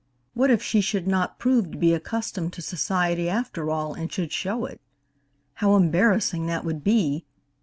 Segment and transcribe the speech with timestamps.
[0.33, 4.31] What if she should not prove to be accustomed to society, after all, and should
[4.31, 4.81] show it?
[5.53, 7.23] How embarrassing that would be!